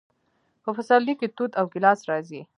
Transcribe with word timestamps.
په 0.63 0.69
پسرلي 0.77 1.13
کې 1.19 1.27
توت 1.37 1.51
او 1.59 1.65
ګیلاس 1.73 1.99
راځي. 2.09 2.41